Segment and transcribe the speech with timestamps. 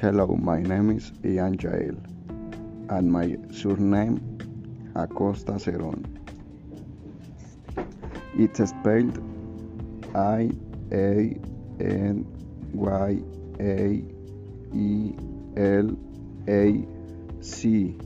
[0.00, 1.94] Hello, my name is Ian Jael,
[2.88, 4.16] and my surname
[4.96, 6.06] Acosta Ceron.
[8.34, 9.18] It's spelled
[10.16, 10.52] I
[10.90, 11.36] A
[11.80, 12.24] N
[12.72, 13.18] Y
[13.60, 14.02] A
[14.74, 15.12] E
[15.58, 15.94] L
[16.48, 16.86] A
[17.42, 17.98] C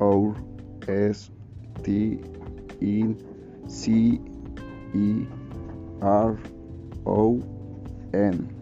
[0.00, 0.36] O
[0.86, 1.28] S
[1.82, 2.20] T
[2.80, 3.14] I
[3.66, 4.20] C
[4.94, 5.26] E
[6.00, 6.38] R
[7.04, 7.42] O
[8.14, 8.61] N.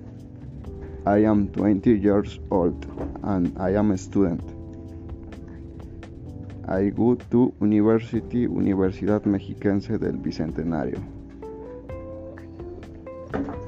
[1.06, 2.84] I am 20 years old
[3.22, 4.42] and I am a student.
[6.68, 11.00] I go to University Universidad Mexiquense del Bicentenario.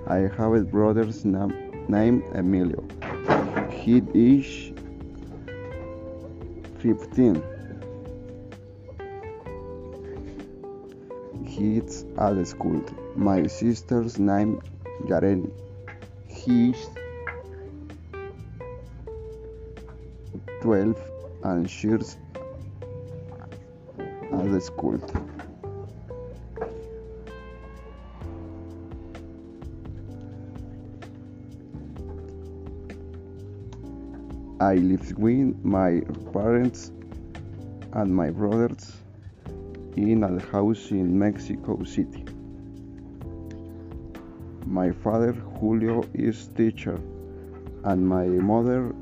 [0.06, 2.84] I have a brother's name named Emilio.
[3.70, 4.72] He is
[6.80, 7.42] 15.
[11.46, 12.84] He is at school.
[13.16, 14.60] My sister's name
[15.06, 15.50] Yareni.
[16.28, 16.90] He is
[20.62, 20.96] 12
[21.42, 22.16] and she's
[23.98, 25.00] at the school.
[34.60, 36.00] I live with my
[36.32, 36.92] parents
[37.94, 38.92] and my brothers
[39.96, 42.24] in a house in Mexico City.
[44.64, 47.00] My father Julio is teacher
[47.82, 48.94] and my mother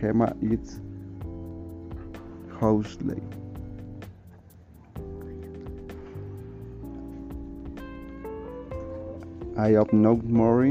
[0.00, 0.80] Gemma is
[2.60, 3.22] housewife.
[9.58, 10.64] I have no more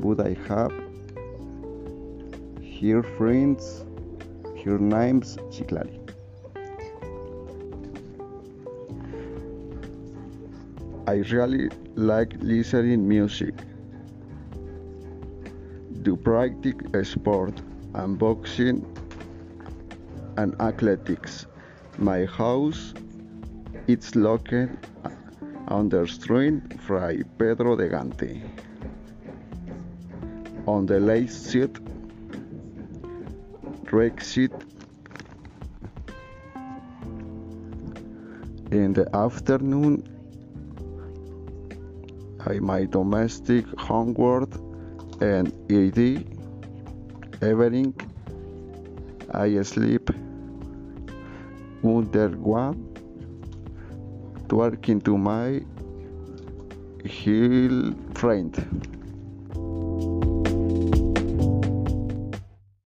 [0.00, 0.72] but I have
[2.80, 3.84] her friends,
[4.64, 5.98] her names Chiclari.
[11.06, 13.54] I really like listening music.
[16.02, 17.60] Do practice sport
[17.94, 18.84] and boxing
[20.38, 21.46] and athletics.
[21.98, 22.94] My house
[23.88, 24.78] is located
[25.66, 28.40] on the street Fray Pedro de Gante.
[30.66, 31.76] On the lake side,
[33.90, 34.52] Rec seat.
[38.70, 39.94] In the afternoon,
[42.46, 44.50] I my domestic homework
[45.20, 45.98] and ED.
[47.42, 47.94] Evening,
[49.32, 50.10] I sleep
[51.82, 52.76] Wunderwand,
[54.48, 55.60] Twerking to My
[57.04, 58.52] Hill Friend.